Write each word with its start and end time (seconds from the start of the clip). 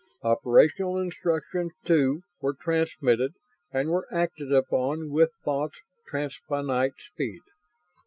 Operational 0.23 0.97
instructions, 0.97 1.73
too, 1.85 2.21
were 2.41 2.55
transmitted 2.55 3.33
and 3.71 3.89
were 3.91 4.07
acted 4.11 4.51
upon 4.51 5.11
with 5.11 5.29
thought's 5.45 5.75
transfinite 6.11 6.95
speed. 7.13 7.41